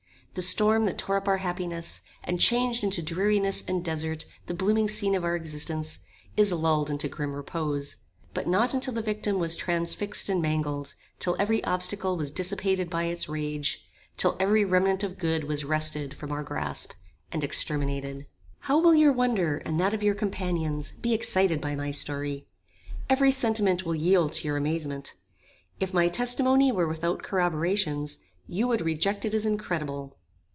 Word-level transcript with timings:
The 0.33 0.41
storm 0.41 0.85
that 0.85 0.97
tore 0.97 1.17
up 1.17 1.27
our 1.27 1.39
happiness, 1.39 2.03
and 2.23 2.39
changed 2.39 2.85
into 2.85 3.01
dreariness 3.01 3.65
and 3.67 3.83
desert 3.83 4.25
the 4.45 4.53
blooming 4.53 4.87
scene 4.87 5.13
of 5.13 5.25
our 5.25 5.35
existence, 5.35 5.99
is 6.37 6.53
lulled 6.53 6.89
into 6.89 7.09
grim 7.09 7.33
repose; 7.33 7.97
but 8.33 8.47
not 8.47 8.73
until 8.73 8.93
the 8.93 9.01
victim 9.01 9.39
was 9.39 9.57
transfixed 9.57 10.29
and 10.29 10.41
mangled; 10.41 10.95
till 11.19 11.35
every 11.37 11.61
obstacle 11.65 12.15
was 12.15 12.31
dissipated 12.31 12.89
by 12.89 13.07
its 13.07 13.27
rage; 13.27 13.83
till 14.15 14.37
every 14.39 14.63
remnant 14.63 15.03
of 15.03 15.17
good 15.17 15.43
was 15.43 15.65
wrested 15.65 16.13
from 16.13 16.31
our 16.31 16.43
grasp 16.43 16.93
and 17.33 17.43
exterminated. 17.43 18.25
How 18.59 18.79
will 18.79 18.95
your 18.95 19.11
wonder, 19.11 19.57
and 19.65 19.77
that 19.81 19.93
of 19.93 20.01
your 20.01 20.15
companions, 20.15 20.93
be 20.93 21.13
excited 21.13 21.59
by 21.59 21.75
my 21.75 21.91
story! 21.91 22.47
Every 23.09 23.33
sentiment 23.33 23.85
will 23.85 23.95
yield 23.95 24.31
to 24.31 24.47
your 24.47 24.55
amazement. 24.55 25.13
If 25.81 25.93
my 25.93 26.07
testimony 26.07 26.71
were 26.71 26.87
without 26.87 27.21
corroborations, 27.21 28.19
you 28.47 28.69
would 28.69 28.79
reject 28.79 29.25
it 29.25 29.33
as 29.33 29.45
incredible. 29.45 30.15